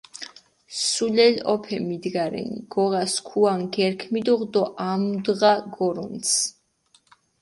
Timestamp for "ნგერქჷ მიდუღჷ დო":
3.61-4.63